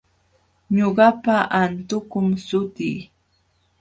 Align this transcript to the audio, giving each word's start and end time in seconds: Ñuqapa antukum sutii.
Ñuqapa 0.77 1.35
antukum 1.61 2.27
sutii. 2.47 2.99